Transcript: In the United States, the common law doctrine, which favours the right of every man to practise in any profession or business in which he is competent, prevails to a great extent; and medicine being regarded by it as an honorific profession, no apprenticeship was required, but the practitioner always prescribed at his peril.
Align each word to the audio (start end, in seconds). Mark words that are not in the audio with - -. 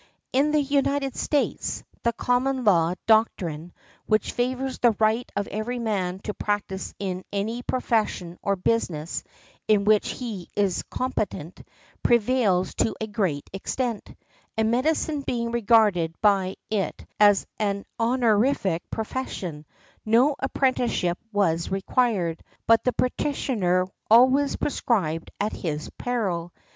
In 0.33 0.49
the 0.49 0.63
United 0.63 1.15
States, 1.15 1.83
the 2.01 2.11
common 2.11 2.63
law 2.63 2.95
doctrine, 3.05 3.71
which 4.07 4.31
favours 4.31 4.79
the 4.79 4.93
right 4.97 5.31
of 5.35 5.45
every 5.49 5.77
man 5.77 6.17
to 6.21 6.33
practise 6.33 6.95
in 6.97 7.23
any 7.31 7.61
profession 7.61 8.39
or 8.41 8.55
business 8.55 9.23
in 9.67 9.83
which 9.85 10.09
he 10.09 10.49
is 10.55 10.81
competent, 10.89 11.61
prevails 12.01 12.73
to 12.81 12.95
a 12.99 13.05
great 13.05 13.47
extent; 13.53 14.15
and 14.57 14.71
medicine 14.71 15.21
being 15.21 15.51
regarded 15.51 16.19
by 16.19 16.55
it 16.71 17.05
as 17.19 17.45
an 17.59 17.85
honorific 17.99 18.81
profession, 18.89 19.67
no 20.03 20.35
apprenticeship 20.39 21.19
was 21.31 21.69
required, 21.69 22.43
but 22.65 22.83
the 22.83 22.93
practitioner 22.93 23.85
always 24.09 24.55
prescribed 24.55 25.29
at 25.39 25.53
his 25.53 25.91
peril. 25.99 26.51